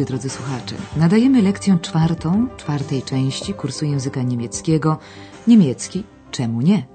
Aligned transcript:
dobry, 0.00 0.04
drodzy 0.04 0.30
słuchacze. 0.30 0.76
Nadajemy 0.96 1.42
lekcję 1.42 1.78
czwartą, 1.82 2.48
czwartej 2.56 3.02
części 3.02 3.54
kursu 3.54 3.84
języka 3.84 4.22
niemieckiego. 4.22 4.98
Niemiecki, 5.46 6.04
czemu 6.30 6.60
nie? 6.60 6.86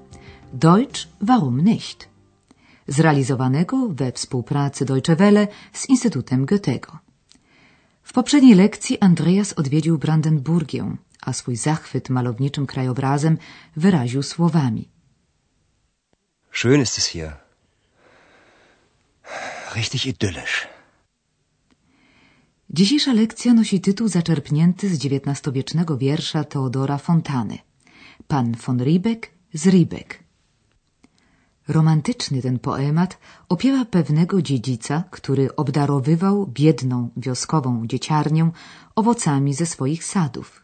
Deutsch, 0.52 1.08
warum 1.20 1.60
nicht? 1.60 2.08
Zrealizowanego 2.88 3.88
we 3.88 4.12
współpracy 4.12 4.84
Deutsche 4.84 5.16
Welle 5.16 5.48
z 5.72 5.88
Instytutem 5.88 6.46
Goethego. 6.46 6.98
W 8.02 8.12
poprzedniej 8.12 8.54
lekcji 8.54 8.98
Andreas 9.00 9.52
odwiedził 9.52 9.98
Brandenburgię, 9.98 10.96
a 11.20 11.32
swój 11.32 11.56
zachwyt 11.56 12.10
malowniczym 12.10 12.66
krajobrazem 12.66 13.38
wyraził 13.76 14.22
słowami. 14.22 14.88
Schön 16.52 16.80
ist 16.82 16.98
es 16.98 17.06
hier. 17.06 17.32
Richtig 19.74 20.06
idyllisch. 20.06 20.75
Dzisiejsza 22.70 23.12
lekcja 23.12 23.54
nosi 23.54 23.80
tytuł 23.80 24.08
zaczerpnięty 24.08 24.88
z 24.88 24.98
XIX-wiecznego 25.04 25.98
wiersza 25.98 26.44
Teodora 26.44 26.98
Fontany. 26.98 27.58
Pan 28.28 28.54
von 28.66 28.80
Riebeck 28.80 29.30
z 29.54 29.66
Riebeck. 29.66 30.18
Romantyczny 31.68 32.42
ten 32.42 32.58
poemat 32.58 33.18
opiewa 33.48 33.84
pewnego 33.84 34.42
dziedzica, 34.42 35.04
który 35.10 35.56
obdarowywał 35.56 36.46
biedną 36.46 37.08
wioskową 37.16 37.86
dzieciarnię 37.86 38.50
owocami 38.94 39.54
ze 39.54 39.66
swoich 39.66 40.04
sadów. 40.04 40.62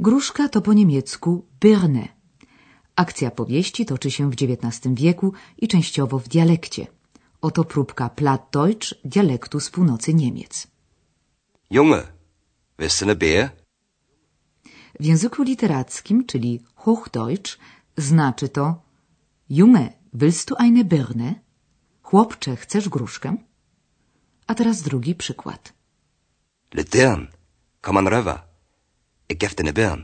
Gruszka 0.00 0.48
to 0.48 0.60
po 0.60 0.72
niemiecku 0.72 1.44
Birne. 1.60 2.08
Akcja 2.96 3.30
powieści 3.30 3.86
toczy 3.86 4.10
się 4.10 4.30
w 4.30 4.34
XIX 4.34 4.94
wieku 4.94 5.32
i 5.58 5.68
częściowo 5.68 6.18
w 6.18 6.28
dialekcie. 6.28 6.86
Oto 7.40 7.64
próbka 7.64 8.08
Plattdeutsch 8.08 8.94
dialektu 9.04 9.60
z 9.60 9.70
północy 9.70 10.14
Niemiec. 10.14 10.69
Junge, 11.70 12.02
willst 12.78 13.00
du 13.00 13.06
ne 13.06 13.16
Bär? 13.16 13.50
W 15.00 15.04
języku 15.04 15.42
literackim, 15.42 16.26
czyli 16.26 16.60
Hochdeutsch, 16.74 17.58
znaczy 17.96 18.48
to 18.48 18.82
Junge, 19.50 19.92
willst 20.12 20.48
du 20.48 20.54
eine 20.58 20.84
Birne? 20.84 21.34
Chłopcze, 22.02 22.56
chcesz 22.56 22.88
gruszkę? 22.88 23.36
A 24.46 24.54
teraz 24.54 24.82
drugi 24.82 25.14
przykład. 25.14 25.72
Le 26.74 26.84
Dirn, 26.84 27.26
komm 27.80 27.96
an 27.96 28.06
röver. 28.08 28.38
Ich 29.28 29.38
gef 29.38 29.54
dir 29.54 29.64
ne 29.64 29.72
Birn. 29.72 30.02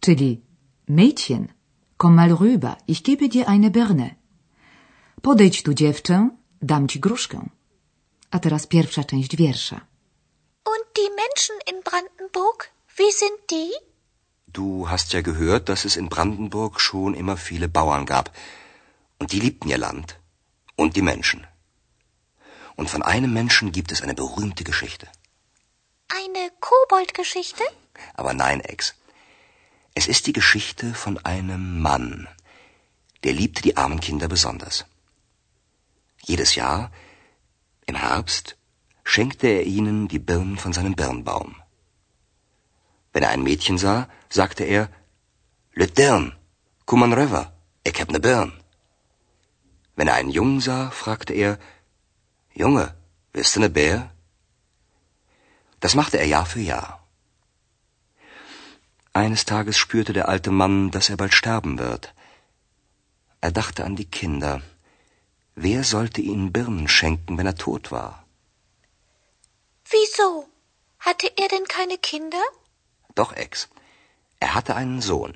Czyli 0.00 0.40
Mädchen, 0.88 1.48
komm 1.96 2.14
mal 2.14 2.30
rüber, 2.30 2.76
ich 2.88 3.02
gebe 3.02 3.28
dir 3.28 3.48
eine 3.48 3.70
Birne. 3.70 4.14
Podejdź 5.22 5.62
tu, 5.62 5.74
dziewczę, 5.74 6.30
dam 6.62 6.88
ci 6.88 7.00
gruszkę. 7.00 7.48
A 8.30 8.38
teraz 8.38 8.66
pierwsza 8.66 9.04
część 9.04 9.36
wiersza. 9.36 9.80
Und 10.64 10.84
die 10.98 11.10
Menschen 11.22 11.56
in 11.70 11.82
Brandenburg, 11.82 12.70
wie 12.98 13.12
sind 13.12 13.38
die? 13.50 13.70
Du 14.46 14.88
hast 14.90 15.12
ja 15.12 15.20
gehört, 15.22 15.68
dass 15.68 15.84
es 15.84 15.96
in 15.96 16.08
Brandenburg 16.08 16.80
schon 16.80 17.14
immer 17.14 17.36
viele 17.36 17.68
Bauern 17.68 18.06
gab. 18.06 18.26
Und 19.18 19.32
die 19.32 19.40
liebten 19.40 19.68
ihr 19.68 19.78
Land. 19.78 20.18
Und 20.76 20.96
die 20.96 21.02
Menschen. 21.02 21.46
Und 22.76 22.88
von 22.88 23.02
einem 23.02 23.32
Menschen 23.32 23.72
gibt 23.72 23.92
es 23.92 24.02
eine 24.02 24.14
berühmte 24.14 24.64
Geschichte. 24.64 25.06
Eine 26.08 26.50
Koboldgeschichte? 26.60 27.64
Aber 28.14 28.32
nein, 28.32 28.60
Ex. 28.60 28.94
Es 29.94 30.06
ist 30.06 30.26
die 30.26 30.32
Geschichte 30.32 30.94
von 30.94 31.18
einem 31.18 31.82
Mann. 31.82 32.28
Der 33.24 33.32
liebte 33.32 33.62
die 33.62 33.76
armen 33.76 34.00
Kinder 34.00 34.28
besonders. 34.28 34.84
Jedes 36.22 36.54
Jahr, 36.54 36.90
im 37.90 37.96
Herbst, 37.96 38.56
schenkte 39.12 39.48
er 39.48 39.64
ihnen 39.76 40.08
die 40.12 40.22
Birnen 40.28 40.56
von 40.64 40.72
seinem 40.72 40.94
Birnbaum. 41.00 41.50
Wenn 43.12 43.24
er 43.24 43.30
ein 43.30 43.42
Mädchen 43.48 43.78
sah, 43.84 44.08
sagte 44.28 44.64
er, 44.64 44.88
Le 45.80 45.86
Dirn, 45.98 46.26
komm 46.86 47.02
an 47.02 47.12
rüber, 47.20 47.52
ich 47.88 48.00
hab 48.00 48.10
ne 48.10 48.20
Birn. 48.20 48.52
Wenn 49.96 50.08
er 50.08 50.14
einen 50.14 50.30
Jungen 50.38 50.60
sah, 50.60 50.90
fragte 50.90 51.34
er, 51.34 51.58
Junge, 52.62 52.86
willst 53.32 53.54
du 53.56 53.60
ne 53.60 53.70
Bär? 53.70 54.10
Das 55.80 55.94
machte 55.94 56.18
er 56.18 56.26
Jahr 56.26 56.46
für 56.46 56.60
Jahr. 56.60 56.90
Eines 59.12 59.44
Tages 59.44 59.76
spürte 59.76 60.12
der 60.12 60.28
alte 60.28 60.52
Mann, 60.52 60.90
dass 60.90 61.10
er 61.10 61.16
bald 61.16 61.34
sterben 61.34 61.78
wird. 61.78 62.14
Er 63.40 63.50
dachte 63.50 63.84
an 63.84 63.96
die 63.96 64.10
Kinder. 64.18 64.62
Wer 65.54 65.84
sollte 65.84 66.20
ihnen 66.20 66.52
Birnen 66.52 66.88
schenken, 66.88 67.36
wenn 67.38 67.46
er 67.46 67.56
tot 67.56 67.90
war? 67.92 68.24
Wieso? 69.90 70.46
Hatte 70.98 71.28
er 71.36 71.48
denn 71.48 71.66
keine 71.66 71.98
Kinder? 71.98 72.42
Doch, 73.14 73.32
Ex. 73.32 73.68
Er 74.38 74.54
hatte 74.54 74.76
einen 74.76 75.00
Sohn. 75.00 75.34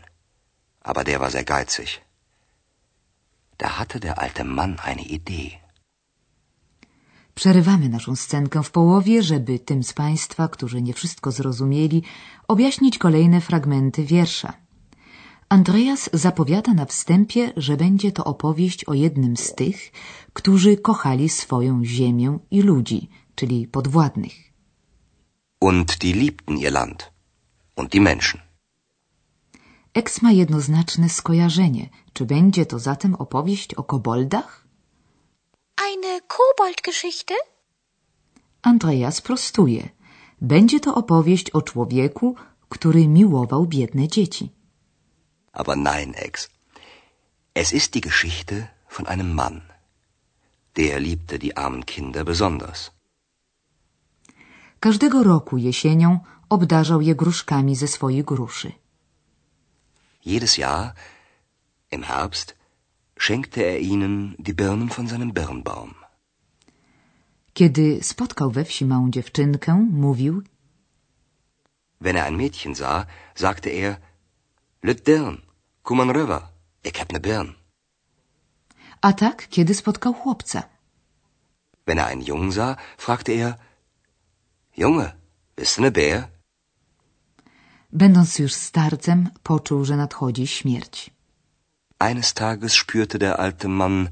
Aber 0.81 1.03
der 1.05 1.21
war 1.21 1.31
sehr 1.31 1.45
geizig. 1.45 2.03
Da 3.59 3.79
hatte 3.79 4.01
der 4.01 4.19
alte 4.19 4.45
Mann 4.45 4.79
eine 4.79 5.05
Idee. 5.19 5.61
Przerywamy 7.35 7.89
naszą 7.89 8.17
scenkę 8.17 8.63
w 8.63 8.71
połowie, 8.71 9.23
żeby 9.23 9.59
tym 9.59 9.83
z 9.83 9.93
Państwa, 9.93 10.49
którzy 10.49 10.83
nie 10.83 10.95
wszystko 10.95 11.33
zrozumieli, 11.33 12.03
objaśnić 12.49 12.99
kolejne 12.99 13.41
fragmenty 13.41 14.05
wiersza. 14.05 14.64
Andreas 15.59 16.11
zapowiada 16.13 16.75
na 16.75 16.85
wstępie, 16.85 17.53
że 17.57 17.77
będzie 17.77 18.13
to 18.13 18.25
opowieść 18.25 18.85
o 18.85 18.95
jednym 18.95 19.37
z 19.37 19.55
tych, 19.55 19.93
którzy 20.33 20.77
kochali 20.77 21.29
swoją 21.29 21.85
ziemię 21.85 22.39
i 22.51 22.63
ludzi, 22.63 23.09
czyli 23.35 23.69
podwładnych. 23.69 24.37
Und 25.61 25.99
die 25.99 26.15
liebten 26.15 26.59
ihr 26.59 26.73
Land. 26.73 27.13
Und 27.77 27.91
die 27.91 28.01
Menschen. 28.01 28.41
Eks 29.95 30.23
ma 30.23 30.33
jednoznaczne 30.33 31.09
skojarzenie. 31.09 31.89
Czy 32.13 32.27
będzie 32.27 32.67
to 32.67 32.79
zatem 32.79 33.15
opowieść 33.15 33.75
o 33.75 33.83
koboldach? 33.83 34.67
Eine 35.89 36.21
Koboldgeschichte? 36.21 37.35
Andreas 38.63 39.21
prostuje. 39.21 39.89
Będzie 40.41 40.81
to 40.81 40.95
opowieść 40.95 41.51
o 41.51 41.63
człowieku, 41.63 42.35
który 42.69 43.09
miłował 43.09 43.67
biedne 43.67 44.09
dzieci. 44.09 44.64
Aber 45.61 45.77
nein, 45.77 46.15
Ex. 46.15 46.51
Es 47.55 47.69
ist 47.79 47.95
die 47.95 48.05
Geschichte 48.09 48.57
von 48.95 49.07
einem 49.07 49.31
Mann. 49.41 49.63
Der 50.77 50.99
liebte 51.07 51.39
die 51.39 51.57
armen 51.57 51.87
Kinder 51.87 52.25
besonders. 52.25 52.91
Każdego 54.81 55.23
roku 55.23 55.57
jesienią 55.57 56.21
obdarzał 56.49 57.01
je 57.01 57.15
gruszkami 57.15 57.77
ze 57.77 57.89
swojej 57.89 58.25
gruszy. 58.25 58.73
Jedes 60.25 60.59
Jahr, 60.59 60.95
im 61.91 62.03
Herbst, 62.03 62.57
schenkte 63.19 63.61
er 63.63 63.79
ihnen 63.81 64.35
die 64.39 64.55
Birnen 64.55 64.89
von 64.89 65.09
seinem 65.09 65.33
Birnbaum. 65.33 65.95
Kiedy 67.55 67.99
spotkał 68.03 68.51
we 68.51 68.65
wsi 68.65 68.85
małą 68.85 69.11
dziewczynkę, 69.11 69.87
mówił 69.91 70.43
Wenn 72.01 72.17
er 72.17 72.25
ein 72.25 72.37
Mädchen 72.37 72.75
sah, 72.75 73.07
sagte 73.35 73.71
er, 73.71 73.97
Le 74.87 74.95
Dirn, 74.95 75.37
komm 75.83 76.01
an 76.01 76.11
rüber, 76.11 76.43
ich 76.89 77.01
hab 77.01 77.13
ne 77.13 77.21
Birn. 77.27 77.55
a 79.01 79.13
tak, 79.13 79.49
kiedy 79.49 79.75
spotkał 79.75 80.15
chłopca. 80.15 80.63
Wenn 81.87 81.99
er 81.99 82.07
einen 82.07 82.23
Jungen 82.23 82.53
sah, 82.53 82.77
fragte 82.97 83.33
er, 83.33 83.55
Junge, 84.77 85.13
bist 85.57 85.77
du 85.77 85.83
ne 85.83 85.91
Bär? 85.91 86.29
Będąc 87.93 88.39
już 88.39 88.55
starcem, 88.55 89.31
poczuł, 89.43 89.85
że 89.85 89.97
nadchodzi 89.97 90.47
śmierć. 90.47 91.11
Eines 91.99 92.35
Tages 92.35 92.73
spürte 92.73 93.19
der 93.19 93.41
alte 93.41 93.69
Mann, 93.69 94.09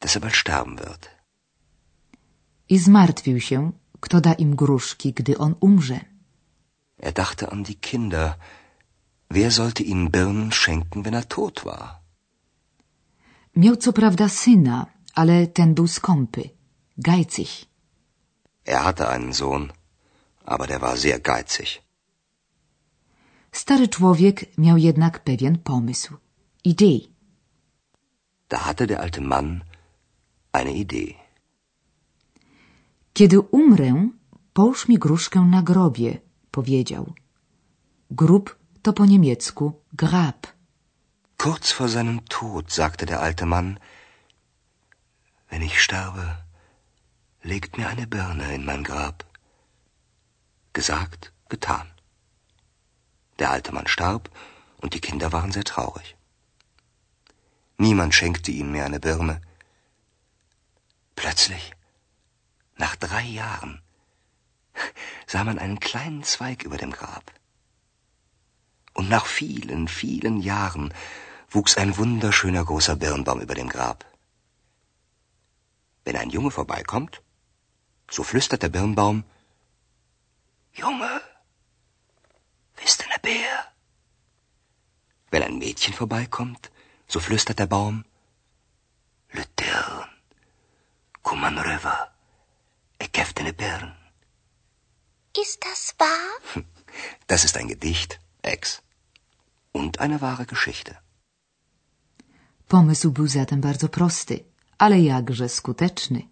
dass 0.00 0.16
er 0.16 0.22
bald 0.22 0.34
sterben 0.34 0.76
wird. 0.76 1.10
I 2.68 2.78
zmartwił 2.78 3.40
się, 3.40 3.72
kto 4.00 4.20
da 4.20 4.32
im 4.32 4.56
gruszki, 4.56 5.12
gdy 5.12 5.38
on 5.38 5.54
umrze. 5.60 6.00
Er 6.98 7.12
dachte 7.12 7.52
an 7.52 7.62
die 7.62 7.74
Kinder. 7.74 8.34
Wer 9.30 9.50
sollte 9.50 9.82
ihnen 9.82 10.10
Birnen 10.10 10.52
schenken, 10.52 11.04
wenn 11.04 11.14
er 11.14 11.28
tot 11.28 11.64
war? 11.64 12.00
Miał 13.56 13.76
co 13.76 13.92
prawda 13.92 14.28
syna, 14.28 14.86
ale 15.14 15.46
ten 15.46 15.74
był 15.74 15.86
skąpy, 15.86 16.50
geizig. 16.98 17.66
Er 18.64 18.82
hatte 18.82 19.08
einen 19.08 19.32
Sohn, 19.34 19.72
aber 20.44 20.66
der 20.66 20.80
war 20.80 20.96
sehr 20.98 21.20
geizig. 21.20 21.82
Stary 23.52 23.88
człowiek 23.88 24.58
miał 24.58 24.76
jednak 24.76 25.24
pewien 25.24 25.58
pomysł, 25.58 26.16
idee. 26.64 27.08
Da 28.48 28.58
hatte 28.58 28.86
der 28.86 29.00
alte 29.00 29.20
Mann 29.20 29.60
eine 30.52 30.72
Idee. 30.72 31.14
Kiedy 33.12 33.40
umrę, 33.40 34.08
połóż 34.52 34.88
mi 34.88 34.98
gruszkę 34.98 35.40
na 35.40 35.62
grobie, 35.62 36.18
powiedział. 36.50 37.12
Grób 38.10 38.59
to 38.82 38.92
po 38.92 39.04
niemiecku 39.04 39.74
Grab. 39.96 40.48
Kurz 41.36 41.72
vor 41.72 41.88
seinem 41.88 42.24
Tod 42.28 42.70
sagte 42.70 43.06
der 43.06 43.20
alte 43.20 43.46
Mann, 43.46 43.78
wenn 45.48 45.62
ich 45.62 45.82
sterbe, 45.82 46.38
legt 47.42 47.76
mir 47.76 47.88
eine 47.88 48.06
Birne 48.06 48.54
in 48.54 48.64
mein 48.64 48.84
Grab. 48.84 49.24
Gesagt, 50.72 51.32
getan. 51.48 51.90
Der 53.38 53.50
alte 53.50 53.72
Mann 53.72 53.86
starb 53.86 54.30
und 54.78 54.94
die 54.94 55.00
Kinder 55.00 55.32
waren 55.32 55.52
sehr 55.52 55.64
traurig. 55.64 56.16
Niemand 57.76 58.14
schenkte 58.14 58.50
ihnen 58.50 58.72
mehr 58.72 58.84
eine 58.84 59.00
Birne. 59.00 59.40
Plötzlich, 61.16 61.72
nach 62.76 62.96
drei 62.96 63.24
Jahren, 63.24 63.82
sah 65.26 65.44
man 65.44 65.58
einen 65.58 65.80
kleinen 65.80 66.22
Zweig 66.22 66.62
über 66.62 66.76
dem 66.76 66.92
Grab. 66.92 67.39
Und 68.92 69.08
nach 69.08 69.26
vielen, 69.26 69.88
vielen 69.88 70.40
Jahren 70.40 70.92
wuchs 71.50 71.76
ein 71.76 71.96
wunderschöner 71.96 72.64
großer 72.64 72.96
Birnbaum 72.96 73.40
über 73.40 73.54
dem 73.54 73.68
Grab. 73.68 74.04
Wenn 76.04 76.16
ein 76.16 76.30
Junge 76.30 76.50
vorbeikommt, 76.50 77.22
so 78.10 78.22
flüstert 78.24 78.62
der 78.62 78.68
Birnbaum, 78.68 79.24
Junge, 80.72 81.20
bist 82.76 83.02
du 83.02 83.08
ne 83.08 83.18
Bär? 83.22 83.66
Wenn 85.30 85.42
ein 85.42 85.58
Mädchen 85.58 85.94
vorbeikommt, 85.94 86.70
so 87.06 87.20
flüstert 87.20 87.58
der 87.58 87.66
Baum, 87.66 88.04
Le 89.32 89.44
Tern, 89.56 90.08
Kuman 91.22 91.58
River, 91.58 92.12
ich 92.98 93.12
gef 93.12 93.34
ne 93.36 93.52
Birn. 93.52 93.96
Ist 95.36 95.64
das 95.64 95.94
wahr? 95.98 96.64
Das 97.28 97.44
ist 97.44 97.56
ein 97.56 97.68
Gedicht, 97.68 98.18
Ex. 98.42 98.82
Und 99.72 100.00
eine 100.00 100.18
wahre 100.18 100.46
Geschichte. 100.46 100.94
Pomysł 102.68 103.10
był 103.10 103.26
zatem 103.26 103.60
bardzo 103.60 103.88
prosty, 103.88 104.44
ale 104.78 105.00
jakże 105.00 105.48
skuteczny. 105.48 106.22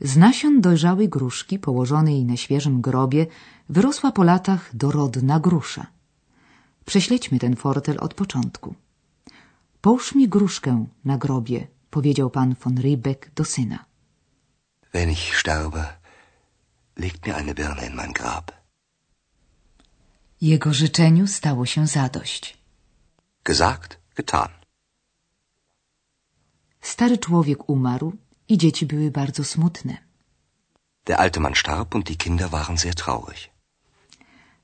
Z 0.00 0.16
nasion 0.16 0.60
dojrzałej 0.60 1.08
gruszki 1.08 1.58
położonej 1.58 2.24
na 2.24 2.36
świeżym 2.36 2.80
grobie 2.80 3.26
wyrosła 3.68 4.12
po 4.12 4.22
latach 4.22 4.76
dorodna 4.76 5.40
grusza. 5.40 5.86
Prześledźmy 6.84 7.38
ten 7.38 7.56
fortel 7.56 7.96
od 8.00 8.14
początku. 8.14 8.74
Połóż 9.80 10.14
mi 10.14 10.28
gruszkę 10.28 10.86
na 11.04 11.18
grobie, 11.18 11.66
powiedział 11.90 12.30
pan 12.30 12.54
von 12.54 12.76
Riebeck 12.78 13.30
do 13.34 13.44
syna. 13.44 13.84
Wenn 14.92 15.10
ich 15.10 15.36
sterbe, 15.36 15.84
legt 16.96 17.26
mir 17.26 17.36
eine 17.36 17.54
Birne 17.54 17.86
in 17.86 17.94
mein 17.96 18.12
Grab. 18.12 18.52
Jego 20.52 20.70
życzeniu 20.74 21.26
stało 21.26 21.66
się 21.66 21.86
zadość. 21.86 22.58
Gesagt, 23.44 23.90
getan. 24.16 24.48
Stary 26.80 27.18
człowiek 27.18 27.68
umarł 27.68 28.12
i 28.48 28.58
dzieci 28.58 28.86
były 28.86 29.10
bardzo 29.10 29.44
smutne. 29.44 29.94
Der 31.04 31.20
alte 31.20 31.40
Mann 31.40 31.54
starb 31.54 31.94
und 31.94 32.06
die 32.06 32.16
Kinder 32.16 32.50
waren 32.50 32.76
sehr 32.78 32.94
traurig. 32.94 33.50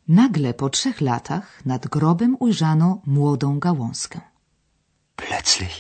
Nagle 0.08 0.54
po 0.54 0.70
trzech 0.70 1.00
latach 1.00 1.66
nad 1.66 1.88
grobem 1.88 2.36
ujrzano 2.40 3.02
młodą 3.06 3.58
gałązkę. 3.58 4.20
Plötzlich, 5.16 5.74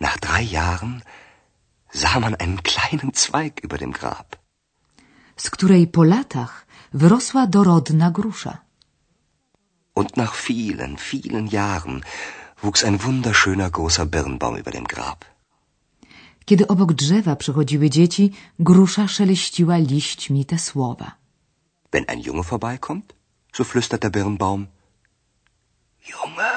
nach 0.00 0.18
drei 0.18 0.42
Jahren, 0.42 1.02
sah 1.94 2.20
man 2.20 2.34
einen 2.34 2.62
kleinen 2.62 3.10
Zweig 3.14 3.64
über 3.64 3.78
dem 3.78 3.92
Grab. 3.92 4.36
z 5.36 5.50
której 5.50 5.86
po 5.86 6.02
latach 6.04 6.66
wyrosła 6.92 7.46
dorodna 7.46 8.10
grusza. 8.10 8.69
Und 10.00 10.16
nach 10.16 10.34
vielen, 10.34 10.96
vielen 10.96 11.46
Jahren 11.46 11.96
wuchs 12.62 12.84
ein 12.84 12.96
wunderschöner 13.04 13.68
großer 13.76 14.06
Birnbaum 14.06 14.56
über 14.56 14.70
dem 14.70 14.86
Grab. 14.92 15.26
Kiedy 16.46 16.64
obok 16.68 16.92
drzewa 16.92 17.36
przychodziły 17.36 17.90
dzieci, 17.90 18.32
grusza 18.58 19.08
szeleściła 19.08 19.76
liśćmi 19.76 20.44
te 20.44 20.58
słowa. 20.58 21.08
Wenn 21.92 22.04
ein 22.08 22.20
Junge 22.26 22.44
vorbeikommt, 22.44 23.14
so 23.52 23.64
flüstert 23.64 24.02
der 24.02 24.10
Birnbaum, 24.10 24.66
Junge, 26.10 26.52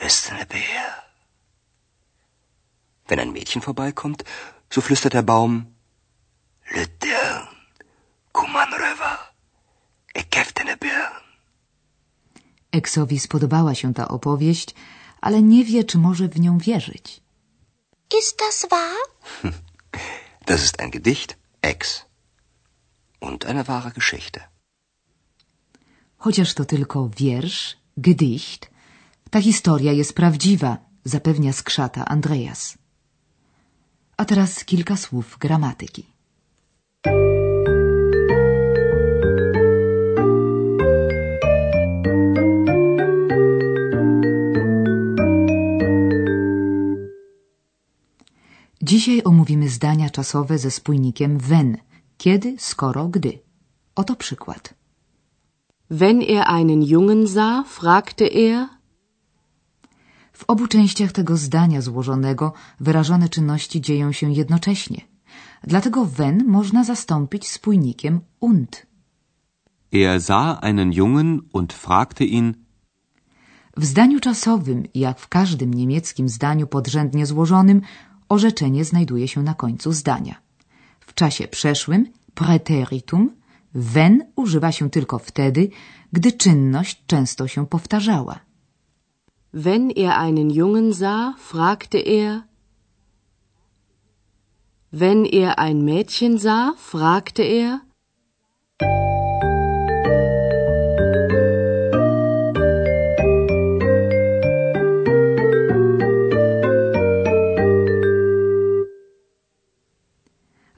bist 0.00 0.28
du 0.28 0.34
ne 0.34 0.46
Bär? 0.46 0.90
Wenn 3.08 3.20
ein 3.20 3.32
Mädchen 3.32 3.62
vorbeikommt, 3.62 4.24
so 4.70 4.80
flüstert 4.82 5.14
der 5.14 5.22
Baum, 5.22 5.52
Le 6.74 6.86
Dirn, 7.02 7.48
Kuman 8.32 8.72
River, 8.74 9.14
ich 10.18 10.28
Eksowi 12.76 13.18
spodobała 13.18 13.74
się 13.74 13.94
ta 13.94 14.08
opowieść, 14.08 14.74
ale 15.20 15.42
nie 15.42 15.64
wie, 15.64 15.84
czy 15.84 15.98
może 15.98 16.28
w 16.28 16.40
nią 16.40 16.58
wierzyć. 16.58 17.20
Ist 18.20 18.38
das 18.38 18.66
wahr? 18.70 19.02
Das 20.46 20.62
ist 20.62 20.80
ein 20.80 20.90
Gedicht, 20.90 21.36
Ex. 21.62 22.04
Und 23.20 23.46
eine 23.46 23.64
wahre 23.64 23.90
Geschichte. 23.90 24.40
Chociaż 26.16 26.54
to 26.54 26.64
tylko 26.64 27.08
wiersz, 27.08 27.76
gedicht, 27.96 28.70
ta 29.30 29.40
historia 29.40 29.92
jest 29.92 30.12
prawdziwa, 30.12 30.76
zapewnia 31.04 31.52
skrzata 31.52 32.04
Andreas. 32.04 32.78
A 34.16 34.24
teraz 34.24 34.64
kilka 34.64 34.96
słów 34.96 35.38
gramatyki. 35.38 36.15
Dzisiaj 49.06 49.22
omówimy 49.24 49.68
zdania 49.68 50.10
czasowe 50.10 50.58
ze 50.58 50.70
spójnikiem 50.70 51.38
wenn, 51.38 51.76
kiedy, 52.18 52.56
skoro, 52.58 53.08
gdy. 53.08 53.38
Oto 53.94 54.16
przykład. 54.16 54.74
Wenn 55.90 56.22
er 56.22 56.44
einen 56.46 56.82
Jungen 56.82 57.28
sah, 57.28 57.66
fragte 57.66 58.24
er, 58.24 58.68
W 60.32 60.44
obu 60.46 60.66
częściach 60.68 61.12
tego 61.12 61.36
zdania 61.36 61.80
złożonego 61.80 62.52
wyrażone 62.80 63.28
czynności 63.28 63.80
dzieją 63.80 64.12
się 64.12 64.32
jednocześnie. 64.32 65.00
Dlatego 65.64 66.04
wenn 66.06 66.44
można 66.46 66.84
zastąpić 66.84 67.48
spójnikiem 67.48 68.20
und. 68.40 68.86
Er 69.94 70.20
sah 70.22 70.58
einen 70.62 70.92
Jungen 70.92 71.40
und 71.52 71.72
fragte 71.72 72.24
ihn, 72.24 72.54
W 73.76 73.84
zdaniu 73.84 74.20
czasowym, 74.20 74.82
jak 74.94 75.18
w 75.18 75.28
każdym 75.28 75.74
niemieckim 75.74 76.28
zdaniu 76.28 76.66
podrzędnie 76.66 77.26
złożonym, 77.26 77.80
orzeczenie 78.28 78.84
znajduje 78.84 79.28
się 79.28 79.42
na 79.42 79.54
końcu 79.54 79.92
zdania. 79.92 80.34
W 81.00 81.14
czasie 81.14 81.48
przeszłym 81.48 82.06
preteritum 82.34 83.30
wenn 83.74 84.24
używa 84.36 84.72
się 84.72 84.90
tylko 84.90 85.18
wtedy, 85.18 85.68
gdy 86.12 86.32
czynność 86.32 87.02
często 87.06 87.48
się 87.48 87.66
powtarzała. 87.66 88.40
wenn 89.52 89.90
er 89.90 90.18
einen 90.18 90.50
Jungen 90.50 90.92
sah, 90.92 91.38
fragte 91.38 91.98
er, 91.98 92.44
wenn 94.90 95.24
er 95.24 95.58
ein 95.58 95.82
Mädchen 95.82 96.38
sah, 96.38 96.74
fragte 96.76 97.42
er, 97.42 97.80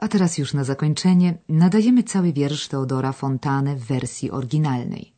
A 0.09 0.11
teraz 0.11 0.39
już 0.39 0.55
na 0.55 0.65
zakończenie 0.65 1.39
nadajemy 1.49 2.03
cały 2.03 2.33
wiersz 2.33 2.69
Teodora 2.69 3.13
Fontane 3.13 3.77
w 3.77 3.85
wersji 3.85 4.31
oryginalnej. 4.31 5.18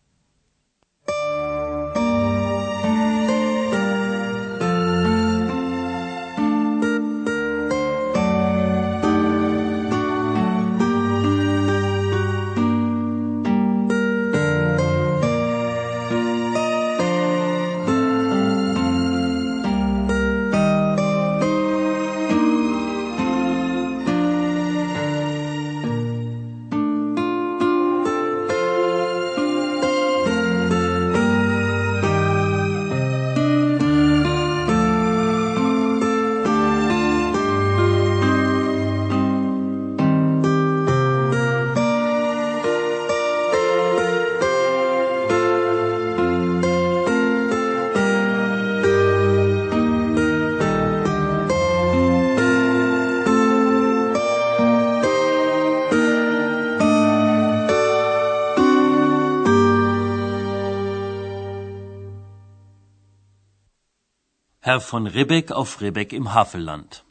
Herr 64.63 64.83
von 64.83 65.07
Ribbeck 65.07 65.53
auf 65.53 65.81
Ribbeck 65.81 66.13
im 66.13 66.35
Havelland. 66.35 67.03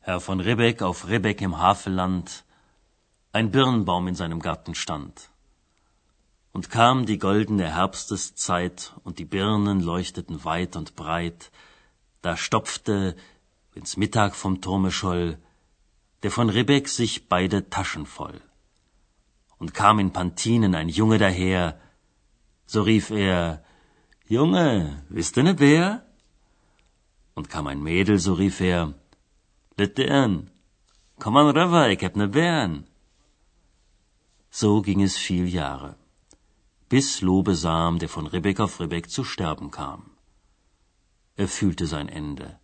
Herr 0.00 0.18
von 0.18 0.40
Ribbeck 0.40 0.80
auf 0.80 1.08
Ribbeck 1.08 1.42
im 1.42 1.58
Havelland, 1.58 2.42
ein 3.32 3.50
Birnbaum 3.50 4.08
in 4.08 4.14
seinem 4.14 4.40
Garten 4.40 4.74
stand. 4.74 5.28
Und 6.54 6.70
kam 6.70 7.04
die 7.04 7.18
goldene 7.18 7.70
Herbsteszeit, 7.70 8.94
und 9.04 9.18
die 9.18 9.26
Birnen 9.26 9.82
leuchteten 9.82 10.42
weit 10.44 10.74
und 10.74 10.96
breit, 10.96 11.50
da 12.22 12.38
stopfte, 12.38 13.14
wenn's 13.74 13.98
Mittag 13.98 14.34
vom 14.34 14.62
Turme 14.62 14.90
scholl, 14.90 15.36
der 16.22 16.30
von 16.30 16.48
Ribbeck 16.48 16.88
sich 16.88 17.28
beide 17.28 17.68
Taschen 17.68 18.06
voll. 18.06 18.40
Und 19.58 19.74
kam 19.74 19.98
in 19.98 20.14
Pantinen 20.14 20.74
ein 20.74 20.88
Junge 20.88 21.18
daher, 21.18 21.78
so 22.64 22.80
rief 22.80 23.10
er, 23.10 23.62
Junge, 24.30 25.04
bist 25.08 25.38
du 25.38 25.42
ne 25.42 25.54
Bär? 25.54 26.04
Und 27.34 27.48
kam 27.48 27.66
ein 27.66 27.82
Mädel, 27.82 28.18
so 28.18 28.34
rief 28.34 28.60
er, 28.60 28.92
Litern, 29.78 30.50
komm 31.18 31.38
an 31.38 31.56
rüber, 31.56 31.88
ich 31.88 32.04
hab 32.04 32.14
ne 32.14 32.28
Bären. 32.28 32.86
So 34.50 34.82
ging 34.82 35.00
es 35.00 35.16
viel 35.16 35.48
Jahre, 35.48 35.96
bis 36.90 37.22
Lobesam, 37.22 37.98
der 37.98 38.10
von 38.10 38.26
Ribbeck 38.26 38.60
auf 38.60 38.80
Ribbeck 38.80 39.08
zu 39.08 39.24
sterben 39.24 39.70
kam. 39.70 40.10
Er 41.36 41.48
fühlte 41.48 41.86
sein 41.86 42.10
Ende. 42.10 42.60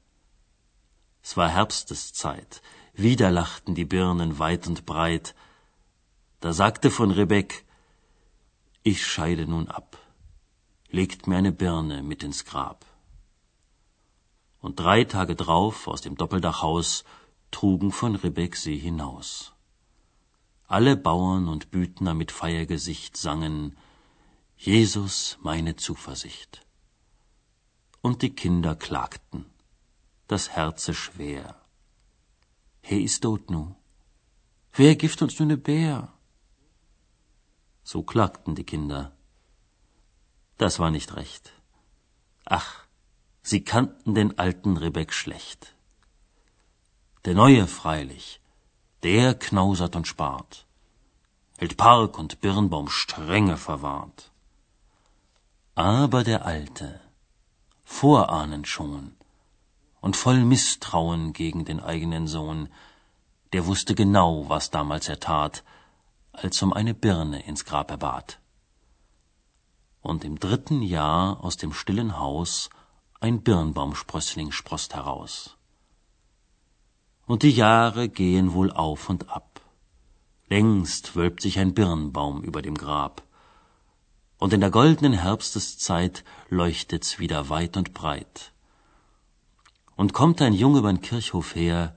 Es 1.23 1.35
war 1.39 1.49
Herbsteszeit, 1.49 2.61
wieder 2.93 3.31
lachten 3.31 3.75
die 3.75 3.87
Birnen 3.87 4.39
weit 4.39 4.67
und 4.67 4.85
breit. 4.85 5.35
Da 6.41 6.53
sagte 6.53 6.91
von 6.91 7.11
Ribbeck, 7.11 7.65
ich 8.83 9.07
scheide 9.07 9.47
nun 9.47 9.69
ab, 9.69 9.97
legt 10.99 11.27
mir 11.27 11.39
eine 11.39 11.51
Birne 11.51 12.03
mit 12.11 12.23
ins 12.23 12.45
Grab 12.45 12.81
und 14.65 14.79
drei 14.79 15.03
Tage 15.05 15.35
drauf 15.35 15.89
aus 15.89 16.03
dem 16.03 16.15
Doppeldachhaus 16.17 17.05
trugen 17.51 17.91
von 17.91 18.15
Ribbeck 18.15 18.55
sie 18.57 18.79
hinaus. 18.79 19.53
Alle 20.69 20.97
Bauern 20.97 21.49
und 21.49 21.71
Büdner 21.73 22.15
mit 22.15 22.31
Feiergesicht 22.31 23.17
sangen 23.17 23.77
Jesus 24.57 25.37
meine 25.43 25.75
Zuversicht. 25.75 26.65
Und 28.01 28.23
die 28.23 28.35
Kinder 28.43 28.77
klagten, 28.77 29.47
das 30.29 30.51
Herze 30.51 30.95
schwer. 30.95 31.61
He 32.83 33.03
is 33.03 33.19
tot 33.19 33.51
nu. 33.51 33.75
Wer 34.73 34.95
gift 34.95 35.21
uns 35.23 35.39
nu 35.41 35.47
ne 35.47 35.57
Bär? 35.57 36.13
So 37.83 38.03
klagten 38.03 38.55
die 38.55 38.69
Kinder. 38.73 39.13
Das 40.59 40.79
war 40.79 40.91
nicht 40.91 41.17
recht. 41.17 41.53
Ach, 42.45 42.85
Sie 43.43 43.63
kannten 43.63 44.15
den 44.15 44.39
alten 44.39 44.79
Ribbeck 44.79 45.13
schlecht. 45.13 45.75
Der 47.27 47.35
neue 47.35 47.67
freilich, 47.67 48.41
der 49.03 49.35
knausert 49.35 49.97
und 49.97 50.07
spart, 50.07 50.67
hält 51.59 51.77
Park 51.77 52.19
und 52.19 52.41
Birnbaum 52.41 52.89
strenge 52.89 53.59
verwahrt. 53.59 54.31
Aber 55.75 56.25
der 56.25 56.47
alte, 56.47 57.01
vorahnend 57.85 58.67
schon 58.67 59.15
und 60.01 60.17
voll 60.17 60.43
Misstrauen 60.45 61.35
gegen 61.35 61.67
den 61.67 61.81
eigenen 61.81 62.27
Sohn, 62.27 62.69
der 63.53 63.67
wusste 63.67 63.95
genau, 63.95 64.49
was 64.49 64.71
damals 64.71 65.09
er 65.09 65.21
tat, 65.21 65.65
als 66.33 66.63
um 66.63 66.73
eine 66.73 66.95
Birne 66.95 67.45
ins 67.47 67.65
Grab 67.67 67.91
er 67.91 67.99
bat. 67.99 68.39
Und 70.05 70.23
im 70.23 70.39
dritten 70.39 70.83
Jahr 70.83 71.43
aus 71.43 71.57
dem 71.57 71.73
stillen 71.73 72.19
Haus 72.19 72.69
ein 73.21 73.41
Birnbaumsprössling 73.43 74.53
sproßt 74.53 74.95
heraus. 74.95 75.57
Und 77.25 77.43
die 77.43 77.51
Jahre 77.51 78.11
gehen 78.11 78.53
wohl 78.53 78.71
auf 78.71 79.09
und 79.09 79.31
ab. 79.31 79.63
Längst 80.51 81.17
wölbt 81.17 81.41
sich 81.41 81.59
ein 81.59 81.73
Birnbaum 81.73 82.45
über 82.45 82.61
dem 82.61 82.75
Grab. 82.75 83.23
Und 84.37 84.53
in 84.53 84.61
der 84.61 84.71
goldenen 84.71 85.15
Herbsteszeit 85.15 86.23
leuchtet's 86.51 87.19
wieder 87.19 87.49
weit 87.49 87.79
und 87.79 87.95
breit. 87.95 88.53
Und 89.97 90.13
kommt 90.13 90.43
ein 90.43 90.53
Junge 90.53 90.81
übern 90.81 91.01
Kirchhof 91.01 91.55
her, 91.55 91.97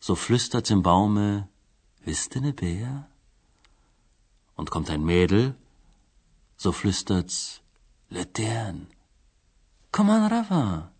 so 0.00 0.14
flüstert's 0.14 0.70
im 0.70 0.82
Baume, 0.82 1.46
wisst 2.06 2.34
ne 2.36 2.54
Bär? 2.54 3.06
Und 4.56 4.70
kommt 4.70 4.88
ein 4.88 5.04
Mädel, 5.04 5.56
so 6.62 6.70
flüstert's, 6.72 7.38
Letern. 8.16 8.78
Komm 9.94 10.10
an, 10.10 10.24
Rafa, 10.34 10.92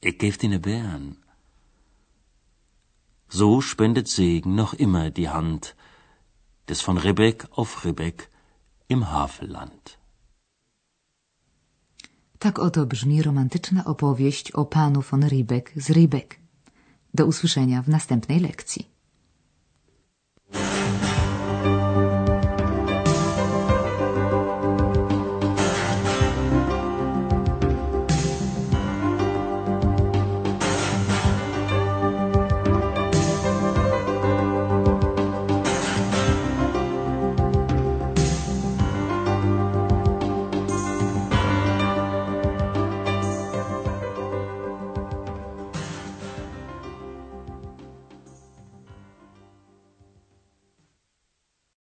ich 0.00 0.18
geb 0.18 0.38
dir 0.38 0.50
ne 0.50 0.60
Bären. 0.66 1.06
So 3.28 3.60
spendet 3.60 4.08
Segen 4.08 4.54
noch 4.54 4.74
immer 4.84 5.10
die 5.10 5.28
Hand 5.28 5.74
des 6.68 6.80
von 6.86 6.98
Ribbeck 6.98 7.38
auf 7.58 7.84
Ribbeck 7.84 8.28
im 8.88 9.10
Havelland. 9.12 9.98
Tak 12.38 12.58
oto 12.58 12.86
brzmi 12.86 13.22
romantyczna 13.22 13.84
opowieść 13.84 14.52
o 14.52 14.64
panu 14.64 15.02
von 15.02 15.22
Ribbeck 15.24 15.72
z 15.76 15.90
Ribbeck. 15.90 16.38
Do 17.14 17.26
usłyszenia 17.26 17.82
w 17.82 17.88
następnej 17.88 18.40
lekcji. 18.40 18.93